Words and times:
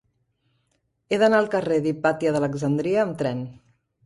He 1.09 1.19
d'anar 1.23 1.41
al 1.41 1.49
carrer 1.57 1.77
d'Hipàtia 1.83 2.33
d'Alexandria 2.37 3.05
amb 3.05 3.15
tren. 3.23 3.45